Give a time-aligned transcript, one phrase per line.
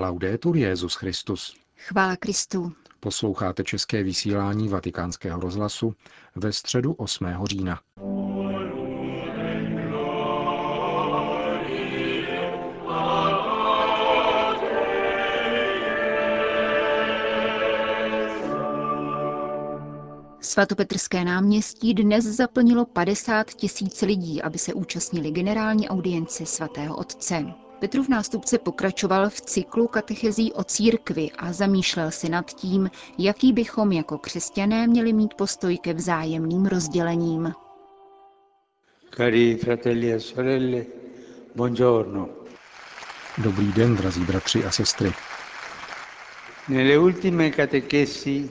[0.00, 1.56] Laudetur Jezus Christus.
[1.76, 2.72] Chvála Kristu.
[3.00, 5.94] Posloucháte české vysílání Vatikánského rozhlasu
[6.36, 7.26] ve středu 8.
[7.44, 7.80] října.
[20.40, 27.67] Svatopetrské náměstí dnes zaplnilo 50 tisíc lidí, aby se účastnili generální audience svatého otce.
[27.78, 33.92] Petrův nástupce pokračoval v cyklu katechezí o církvi a zamýšlel se nad tím, jaký bychom
[33.92, 37.52] jako křesťané měli mít postoj ke vzájemným rozdělením.
[39.16, 40.84] Cari fratelli e sorelle,
[41.54, 42.28] buongiorno.
[43.38, 45.12] Dobrý den, drazí bratři a sestry.
[46.68, 48.50] Nelle ultime catechesi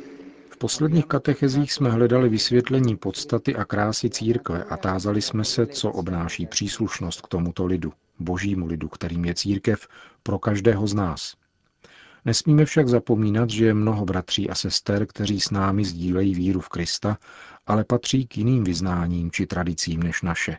[0.49, 5.91] V posledních katechezích jsme hledali vysvětlení podstaty a krásy církve a tázali jsme se, co
[5.91, 9.87] obnáší příslušnost k tomuto lidu, božímu lidu, kterým je církev
[10.23, 11.35] pro každého z nás.
[12.25, 16.69] Nesmíme však zapomínat, že je mnoho bratří a sester, kteří s námi sdílejí víru v
[16.69, 17.17] Krista,
[17.67, 20.57] ale patří k jiným vyznáním či tradicím než naše.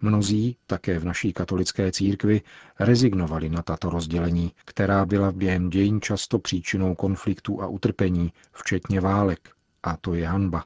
[0.00, 2.42] Mnozí, také v naší katolické církvi,
[2.80, 9.50] rezignovali na tato rozdělení, která byla během dějin často příčinou konfliktů a utrpení, včetně válek.
[9.82, 10.64] A to je hanba.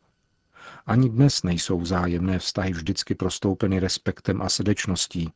[0.87, 5.33] Ani dnes nejsou vzájemné vztahy vždycky prostoupeny respektem a srdečností.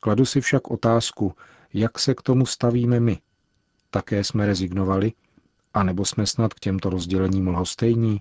[0.00, 1.34] Kladu si však otázku,
[1.72, 3.18] jak se k tomu stavíme my.
[3.90, 5.12] Také jsme rezignovali,
[5.74, 8.20] anebo jsme snad k těmto rozdělením lhostejní?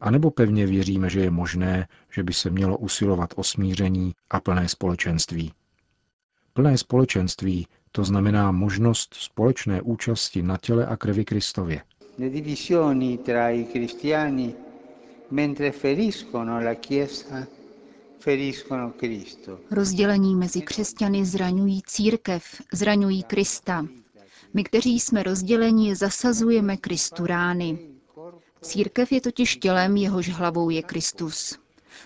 [0.00, 4.40] A nebo pevně věříme, že je možné, že by se mělo usilovat o smíření a
[4.40, 5.52] plné společenství.
[6.52, 11.82] Plné společenství to znamená možnost společné účasti na těle a krvi Kristově.
[12.18, 14.54] le divisioni tra i cristiani,
[15.30, 17.57] mentre feriscono la Chiesa.
[19.70, 23.86] Rozdělení mezi křesťany zraňují církev, zraňují Krista.
[24.54, 27.78] My, kteří jsme rozděleni, zasazujeme Kristu rány.
[28.62, 31.58] Církev je totiž tělem, jehož hlavou je Kristus.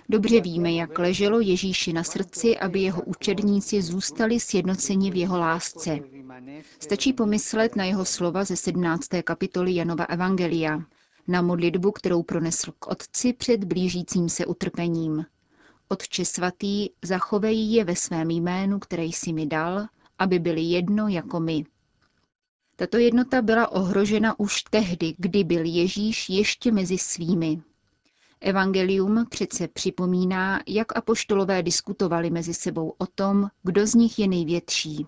[0.08, 5.98] Dobře víme, jak leželo Ježíši na srdci, aby jeho učedníci zůstali sjednoceni v jeho lásce.
[6.80, 9.08] Stačí pomyslet na jeho slova ze 17.
[9.24, 10.82] kapitoly Janova Evangelia,
[11.28, 15.24] na modlitbu, kterou pronesl k Otci před blížícím se utrpením.
[15.92, 19.86] Otče svatý, zachovej je ve svém jménu, které jsi mi dal,
[20.18, 21.64] aby byli jedno jako my.
[22.76, 27.62] Tato jednota byla ohrožena už tehdy, kdy byl Ježíš ještě mezi svými.
[28.40, 35.06] Evangelium přece připomíná, jak apoštolové diskutovali mezi sebou o tom, kdo z nich je největší.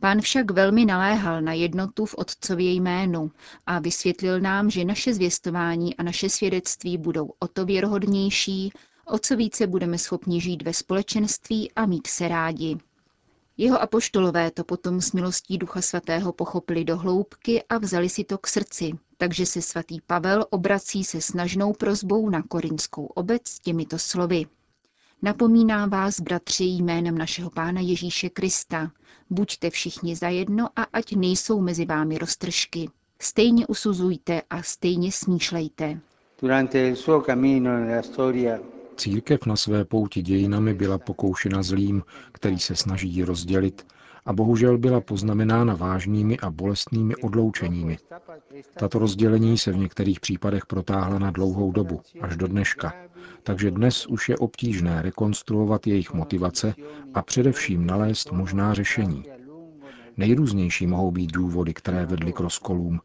[0.00, 3.30] Pán však velmi naléhal na jednotu v Otcově jménu
[3.66, 8.72] a vysvětlil nám, že naše zvěstování a naše svědectví budou o to věrohodnější,
[9.06, 12.76] o co více budeme schopni žít ve společenství a mít se rádi.
[13.56, 18.38] Jeho apoštolové to potom s milostí Ducha Svatého pochopili do hloubky a vzali si to
[18.38, 24.46] k srdci, takže se svatý Pavel obrací se snažnou prozbou na korinskou obec těmito slovy.
[25.22, 28.90] Napomínám vás, bratři, jménem našeho Pána Ježíše Krista.
[29.30, 32.90] Buďte všichni zajedno a ať nejsou mezi vámi roztržky.
[33.20, 36.00] Stejně usuzujte a stejně smýšlejte.
[36.42, 38.58] Durante il suo cammino nella storia
[38.96, 42.02] Církev na své pouti dějinami byla pokoušena zlým,
[42.32, 43.86] který se snaží ji rozdělit,
[44.26, 47.98] a bohužel byla poznamenána vážnými a bolestnými odloučeními.
[48.78, 52.94] Tato rozdělení se v některých případech protáhla na dlouhou dobu, až do dneška,
[53.42, 56.74] takže dnes už je obtížné rekonstruovat jejich motivace
[57.14, 59.24] a především nalézt možná řešení.
[60.16, 63.00] Nejrůznější mohou být důvody, které vedly k rozkolům,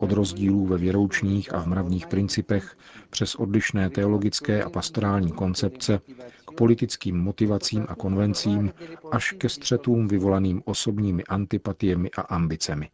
[0.00, 2.76] od rozdílů ve věroučních a v mravních principech
[3.10, 6.00] přes odlišné teologické a pastorální koncepce
[6.48, 8.72] k politickým motivacím a konvencím
[9.12, 12.90] až ke střetům vyvolaným osobními antipatiemi a ambicemi.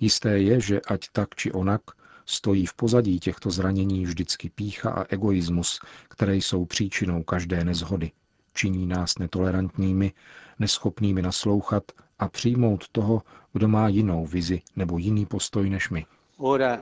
[0.00, 1.82] Jisté je, že ať tak či onak,
[2.26, 8.10] stojí v pozadí těchto zranění vždycky pícha a egoismus, které jsou příčinou každé nezhody.
[8.54, 10.12] Činí nás netolerantními,
[10.58, 11.82] neschopnými naslouchat
[12.18, 13.22] a přijmout toho,
[13.52, 16.06] kdo má jinou vizi nebo jiný postoj než my.
[16.40, 16.80] Ora,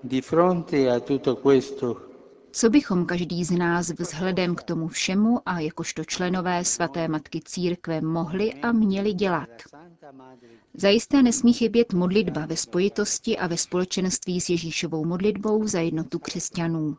[0.00, 2.08] di fronte a tutto questo,
[2.52, 8.00] Co bychom každý z nás vzhledem k tomu všemu a jakožto členové svaté matky církve
[8.00, 9.48] mohli a měli dělat?
[10.74, 16.96] Zajisté nesmí chybět modlitba ve spojitosti a ve společenství s Ježíšovou modlitbou za jednotu křesťanů.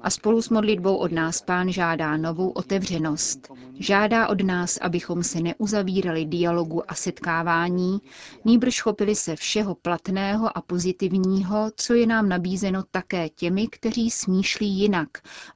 [0.00, 3.52] A spolu s modlitbou od nás pán žádá novou otevřenost.
[3.78, 7.98] Žádá od nás, abychom se neuzavírali dialogu a setkávání,
[8.44, 14.68] nýbrž chopili se všeho platného a pozitivního, co je nám nabízeno také těmi, kteří smýšlí
[14.68, 15.08] jinak,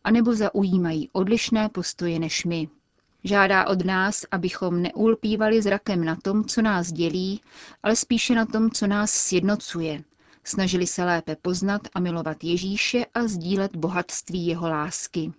[0.04, 2.68] anebo zaujímají odlišné postoje než my.
[3.24, 7.40] Žádá od nás, abychom neulpívali zrakem na tom, co nás dělí,
[7.82, 10.04] ale spíše na tom, co nás sjednocuje.
[10.44, 15.32] Snažili se lépe poznat a milovat Ježíše a sdílet bohatství jeho lásky.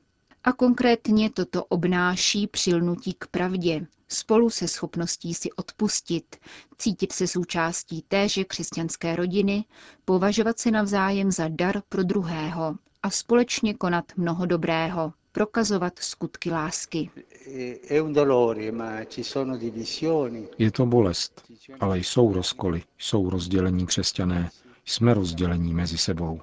[0.44, 6.36] A konkrétně toto obnáší přilnutí k pravdě, spolu se schopností si odpustit,
[6.78, 9.66] cítit se součástí téže křesťanské rodiny,
[10.06, 17.10] považovat se navzájem za dar pro druhého a společně konat mnoho dobrého, prokazovat skutky lásky.
[20.58, 21.44] Je to bolest,
[21.80, 24.50] ale jsou rozkoly, jsou rozdělení křesťané,
[24.86, 26.42] jsme rozdělení mezi sebou.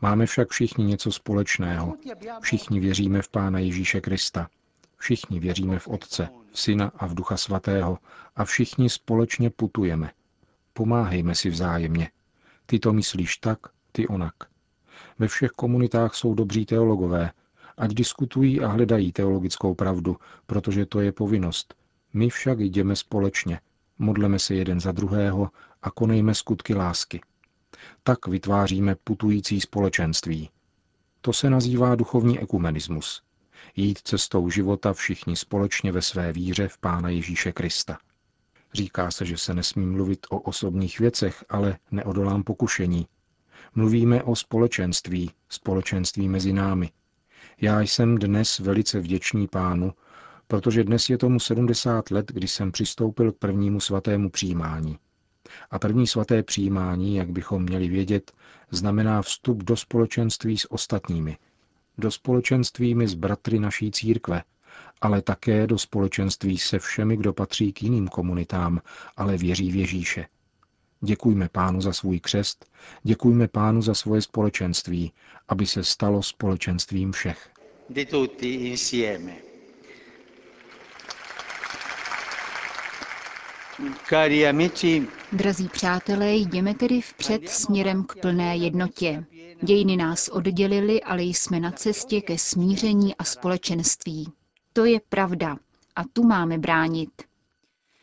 [0.00, 1.94] Máme však všichni něco společného.
[2.40, 4.48] Všichni věříme v Pána Ježíše Krista.
[4.96, 7.98] Všichni věříme v Otce, v Syna a v Ducha Svatého
[8.36, 10.10] a všichni společně putujeme.
[10.72, 12.10] Pomáhejme si vzájemně.
[12.66, 13.58] Ty to myslíš tak,
[13.92, 14.34] ty onak.
[15.18, 17.32] Ve všech komunitách jsou dobří teologové,
[17.76, 20.16] ať diskutují a hledají teologickou pravdu,
[20.46, 21.74] protože to je povinnost.
[22.12, 23.60] My však jdeme společně,
[23.98, 25.50] modleme se jeden za druhého
[25.82, 27.20] a konejme skutky lásky.
[28.02, 30.50] Tak vytváříme putující společenství.
[31.20, 33.22] To se nazývá duchovní ekumenismus.
[33.76, 37.98] Jít cestou života všichni společně ve své víře v Pána Ježíše Krista.
[38.72, 43.06] Říká se, že se nesmí mluvit o osobních věcech, ale neodolám pokušení.
[43.74, 46.90] Mluvíme o společenství, společenství mezi námi.
[47.60, 49.92] Já jsem dnes velice vděčný pánu,
[50.46, 54.98] protože dnes je tomu 70 let, kdy jsem přistoupil k prvnímu svatému přijímání.
[55.70, 58.32] A první svaté přijímání, jak bychom měli vědět,
[58.70, 61.36] znamená vstup do společenství s ostatními.
[61.98, 64.42] Do společenstvími s bratry naší církve,
[65.00, 68.80] ale také do společenství se všemi, kdo patří k jiným komunitám,
[69.16, 70.26] ale věří v Ježíše.
[71.00, 72.70] Děkujme pánu za svůj křest,
[73.02, 75.12] děkujme pánu za svoje společenství,
[75.48, 77.50] aby se stalo společenstvím všech.
[77.90, 79.55] Di tutti insieme.
[85.32, 89.24] Drazí přátelé, jdeme tedy vpřed směrem k plné jednotě.
[89.62, 94.32] Dějiny nás oddělily, ale jsme na cestě ke smíření a společenství.
[94.72, 95.56] To je pravda
[95.96, 97.10] a tu máme bránit.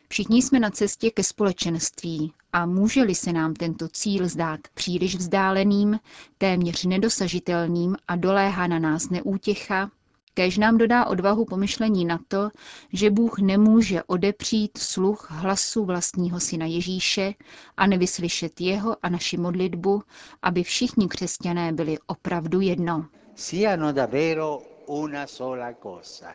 [0.08, 5.98] Všichni jsme na cestě ke společenství a může-li se nám tento cíl zdát příliš vzdáleným,
[6.38, 9.90] téměř nedosažitelným a doléhá na nás neútěcha,
[10.34, 12.50] Kež nám dodá odvahu pomyšlení na to,
[12.92, 17.34] že Bůh nemůže odepřít sluch hlasu vlastního syna Ježíše
[17.76, 20.02] a nevyslyšet jeho a naši modlitbu,
[20.42, 23.06] aby všichni křesťané byli opravdu jedno.
[23.34, 26.34] Siano davvero una sola cosa.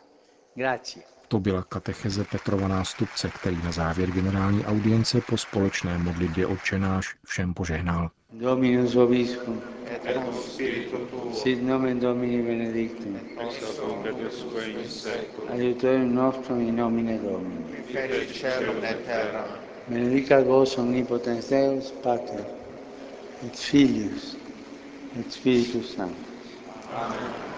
[0.54, 1.02] Grazie.
[1.28, 7.54] To byla katecheze Petrova nástupce, který na závěr generální audience po společné modlitbě odčenáš všem
[7.54, 8.10] požehnal.
[8.40, 13.20] Dominus vobiscum, et et spiritu tuo, sit nomen Domini benedictum,
[15.50, 17.84] aiutorium nostrum in nomine Domini,
[19.04, 19.44] terra,
[19.88, 22.44] benedicat vos omnipotens Deus, Pater,
[23.46, 24.36] et Filius,
[25.18, 26.56] et Spiritus Sanctus.
[26.96, 27.50] Amen.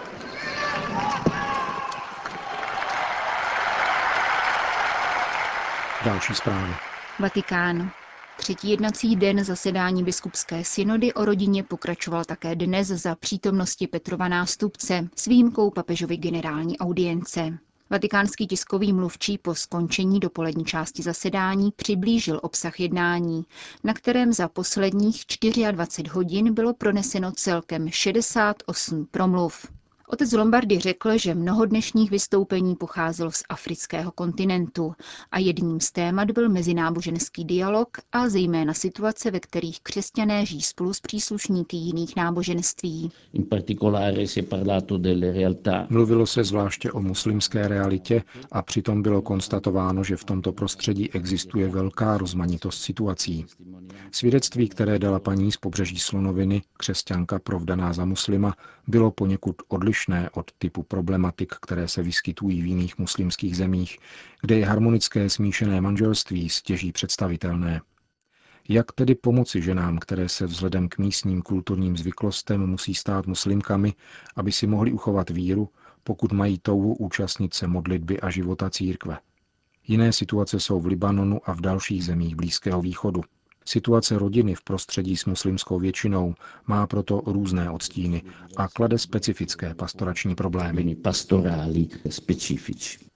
[6.05, 6.73] Další zprávy.
[7.19, 8.02] Vatikán.
[8.43, 15.09] Třetí jednací den zasedání biskupské synody o rodině pokračoval také dnes za přítomnosti Petrova nástupce
[15.15, 17.57] s výjimkou papežovy generální audience.
[17.89, 23.45] Vatikánský tiskový mluvčí po skončení dopolední části zasedání přiblížil obsah jednání,
[23.83, 25.23] na kterém za posledních
[25.71, 29.67] 24 hodin bylo proneseno celkem 68 promluv.
[30.09, 34.93] Otec Lombardy řekl, že mnoho dnešních vystoupení pocházelo z afrického kontinentu
[35.31, 40.93] a jedním z témat byl mezináboženský dialog a zejména situace, ve kterých křesťané žijí spolu
[40.93, 43.11] s příslušníky jiných náboženství.
[45.89, 51.67] Mluvilo se zvláště o muslimské realitě a přitom bylo konstatováno, že v tomto prostředí existuje
[51.67, 53.45] velká rozmanitost situací.
[54.11, 58.55] Svědectví, které dala paní z pobřeží Slonoviny, křesťanka provdaná za muslima,
[58.87, 59.93] bylo poněkud odlišné
[60.33, 63.97] od typu problematik, které se vyskytují v jiných muslimských zemích,
[64.41, 67.81] kde je harmonické smíšené manželství stěží představitelné.
[68.69, 73.93] Jak tedy pomoci ženám, které se vzhledem k místním kulturním zvyklostem musí stát muslimkami,
[74.35, 75.69] aby si mohli uchovat víru,
[76.03, 79.17] pokud mají touhu účastnit se modlitby a života církve?
[79.87, 83.21] Jiné situace jsou v Libanonu a v dalších zemích Blízkého východu.
[83.65, 86.35] Situace rodiny v prostředí s muslimskou většinou
[86.67, 88.21] má proto různé odstíny
[88.57, 90.97] a klade specifické pastorační problémy.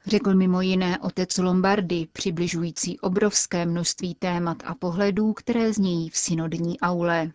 [0.08, 6.80] Řekl mimo jiné otec Lombardy, přibližující obrovské množství témat a pohledů, které znějí v synodní
[6.80, 7.32] aule.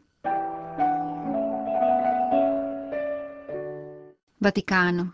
[4.40, 5.12] Vatikán.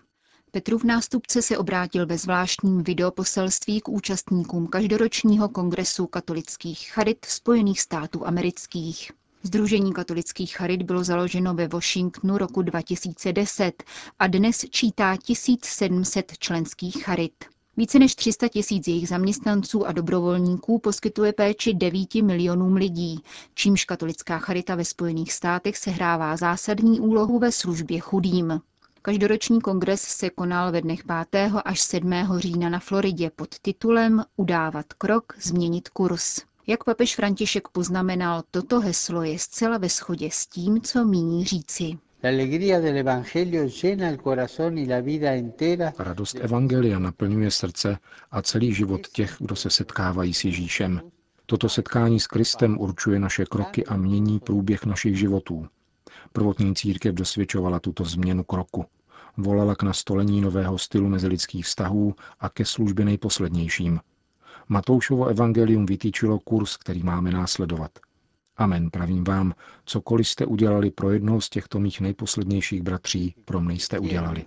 [0.50, 8.26] Petrův nástupce se obrátil ve zvláštním videoposelství k účastníkům každoročního kongresu katolických charit Spojených států
[8.26, 9.12] amerických.
[9.42, 13.82] Združení katolických charit bylo založeno ve Washingtonu roku 2010
[14.18, 17.44] a dnes čítá 1700 členských charit.
[17.76, 23.22] Více než 300 tisíc jejich zaměstnanců a dobrovolníků poskytuje péči 9 milionům lidí,
[23.54, 28.60] čímž katolická charita ve Spojených státech sehrává zásadní úlohu ve službě chudým.
[29.08, 31.00] Každoroční kongres se konal ve dnech
[31.30, 31.52] 5.
[31.64, 32.12] až 7.
[32.36, 36.40] října na Floridě pod titulem Udávat krok, změnit kurz.
[36.66, 41.98] Jak papež František poznamenal, toto heslo je zcela ve shodě s tím, co míní říci.
[45.98, 47.98] Radost Evangelia naplňuje srdce
[48.30, 51.00] a celý život těch, kdo se setkávají s Ježíšem.
[51.46, 55.66] Toto setkání s Kristem určuje naše kroky a mění průběh našich životů.
[56.32, 58.84] Prvotní církev dosvědčovala tuto změnu kroku.
[59.40, 64.00] Volala k nastolení nového stylu mezilidských vztahů a ke službě nejposlednějším.
[64.68, 67.90] Matoušovo evangelium vytýčilo kurz, který máme následovat.
[68.56, 69.54] Amen, pravím vám,
[69.84, 74.44] cokoliv jste udělali pro jednoho z těchto mých nejposlednějších bratří, pro mne jste udělali.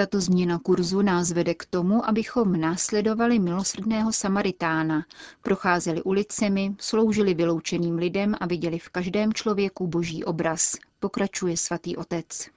[0.00, 5.04] Tato změna kurzu nás vede k tomu, abychom následovali milosrdného Samaritána,
[5.42, 12.48] procházeli ulicemi, sloužili vyloučeným lidem a viděli v každém člověku boží obraz, pokračuje svatý otec.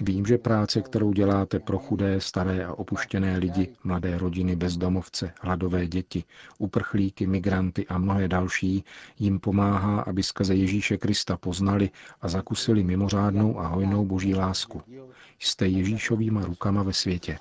[0.00, 5.86] Vím, že práce, kterou děláte pro chudé, staré a opuštěné lidi, mladé rodiny, bezdomovce, hladové
[5.86, 6.24] děti,
[6.58, 8.84] uprchlíky, migranty a mnohé další,
[9.18, 14.82] jim pomáhá, aby skrze Ježíše Krista poznali a zakusili mimořádnou a hojnou boží lásku.
[15.38, 17.38] Jste Ježíšovýma rukama ve světě.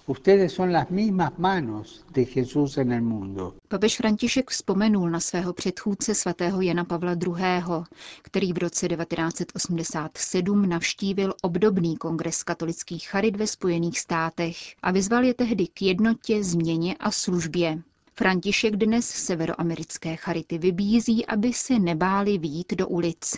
[3.73, 7.83] Papež František vzpomenul na svého předchůdce svatého Jana Pavla II.,
[8.21, 15.33] který v roce 1987 navštívil obdobný kongres katolických charit ve Spojených státech a vyzval je
[15.33, 17.81] tehdy k jednotě, změně a službě.
[18.13, 23.35] František dnes severoamerické charity vybízí, aby se nebáli výjít do ulic.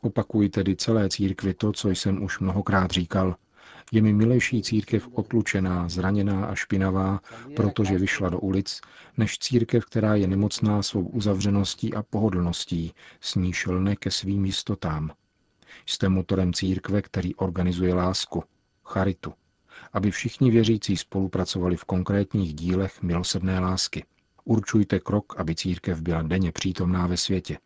[0.00, 3.36] Opakuji tedy celé církvi to, co jsem už mnohokrát říkal.
[3.92, 7.20] Je mi milejší církev otlučená, zraněná a špinavá,
[7.56, 8.80] protože vyšla do ulic,
[9.16, 13.34] než církev, která je nemocná svou uzavřeností a pohodlností, s
[13.96, 15.10] ke svým jistotám.
[15.86, 18.44] Jste motorem církve, který organizuje lásku,
[18.84, 19.32] charitu,
[19.92, 24.04] aby všichni věřící spolupracovali v konkrétních dílech milosrdné lásky.
[24.44, 27.58] Určujte krok, aby církev byla denně přítomná ve světě.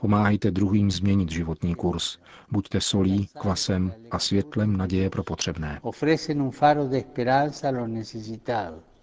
[0.00, 2.18] Pomáhejte druhým změnit životní kurz.
[2.50, 5.80] Buďte solí, kvasem a světlem naděje pro potřebné.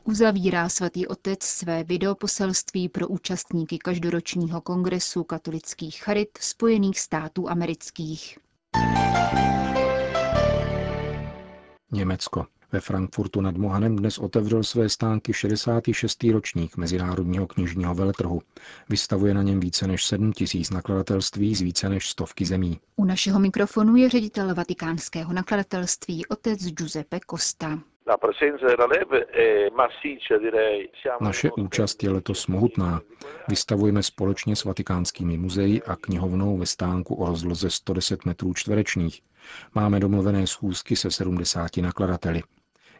[0.03, 8.37] Uzavírá svatý otec své videoposelství pro účastníky každoročního kongresu katolických charit Spojených států amerických.
[11.91, 12.45] Německo.
[12.75, 16.23] Ve Frankfurtu nad Mohanem dnes otevřel své stánky 66.
[16.23, 18.41] ročník Mezinárodního knižního veletrhu.
[18.89, 22.79] Vystavuje na něm více než 7 tisíc nakladatelství z více než stovky zemí.
[22.95, 27.79] U našeho mikrofonu je ředitel vatikánského nakladatelství otec Giuseppe Costa.
[31.21, 33.01] Naše účast je letos mohutná.
[33.47, 39.21] Vystavujeme společně s vatikánskými muzeji a knihovnou ve stánku o rozloze 110 metrů čtverečních.
[39.75, 42.41] Máme domluvené schůzky se 70 nakladateli.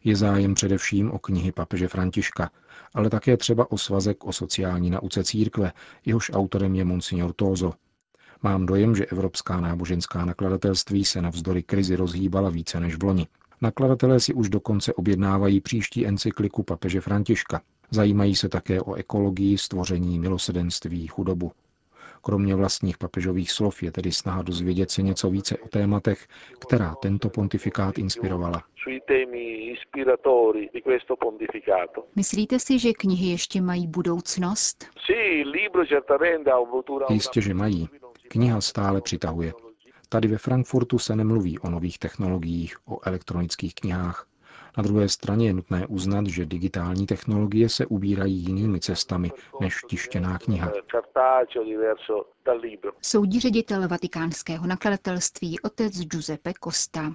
[0.05, 2.51] Je zájem především o knihy papeže Františka,
[2.93, 5.71] ale také třeba o svazek o sociální nauce církve,
[6.05, 7.73] jehož autorem je Monsignor Tozo.
[8.43, 13.27] Mám dojem, že evropská náboženská nakladatelství se navzdory krizi rozhýbala více než v loni.
[13.61, 17.61] Nakladatelé si už dokonce objednávají příští encykliku papeže Františka.
[17.91, 21.51] Zajímají se také o ekologii, stvoření, milosedenství, chudobu.
[22.25, 26.27] Kromě vlastních papežových slov je tedy snaha dozvědět se něco více o tématech,
[26.59, 28.63] která tento pontifikát inspirovala.
[32.15, 34.85] Myslíte si, že knihy ještě mají budoucnost?
[37.09, 37.89] Jistě, že mají.
[38.27, 39.53] Kniha stále přitahuje.
[40.09, 44.27] Tady ve Frankfurtu se nemluví o nových technologiích, o elektronických knihách.
[44.77, 50.37] Na druhé straně je nutné uznat, že digitální technologie se ubírají jinými cestami než tištěná
[50.37, 50.71] kniha.
[53.01, 57.13] Soudí ředitel vatikánského nakladatelství otec Giuseppe Costa.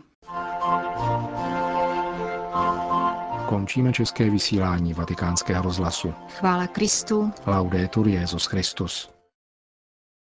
[3.48, 6.14] Končíme české vysílání vatikánského rozhlasu.
[6.28, 7.30] Chvála Kristu.
[7.46, 9.19] Laudetur Jezus Christus.